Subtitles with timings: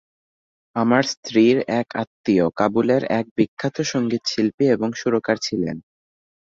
[0.75, 5.77] আমার স্ত্রীর এক আত্মীয় কাবুলের এক বিখ্যাত সংগীতশিল্পী এবং সুরকার ছিলেন।